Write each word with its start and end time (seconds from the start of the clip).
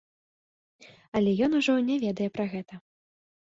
Але 1.21 1.31
ён 1.49 1.59
ужо 1.59 1.77
не 1.93 2.01
ведае 2.07 2.29
пра 2.41 2.51
гэта. 2.59 2.73